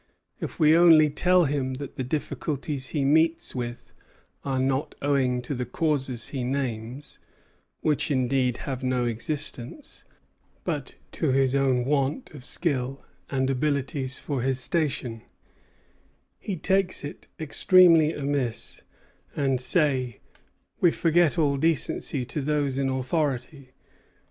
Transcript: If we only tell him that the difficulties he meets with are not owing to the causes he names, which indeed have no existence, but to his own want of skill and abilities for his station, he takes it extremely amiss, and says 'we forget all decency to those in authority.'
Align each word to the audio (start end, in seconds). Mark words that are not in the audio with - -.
If 0.39 0.59
we 0.59 0.75
only 0.75 1.11
tell 1.11 1.43
him 1.45 1.75
that 1.75 1.95
the 1.95 2.03
difficulties 2.03 2.87
he 2.87 3.05
meets 3.05 3.53
with 3.53 3.93
are 4.43 4.57
not 4.57 4.95
owing 4.99 5.43
to 5.43 5.53
the 5.53 5.63
causes 5.67 6.29
he 6.29 6.43
names, 6.43 7.19
which 7.81 8.09
indeed 8.09 8.57
have 8.65 8.83
no 8.83 9.05
existence, 9.05 10.03
but 10.63 10.95
to 11.11 11.29
his 11.29 11.53
own 11.53 11.85
want 11.85 12.31
of 12.31 12.45
skill 12.45 13.03
and 13.29 13.47
abilities 13.51 14.17
for 14.17 14.41
his 14.41 14.59
station, 14.59 15.21
he 16.39 16.57
takes 16.57 17.03
it 17.03 17.27
extremely 17.39 18.11
amiss, 18.11 18.81
and 19.35 19.61
says 19.61 20.15
'we 20.79 20.89
forget 20.89 21.37
all 21.37 21.57
decency 21.57 22.25
to 22.25 22.41
those 22.41 22.79
in 22.79 22.89
authority.' 22.89 23.69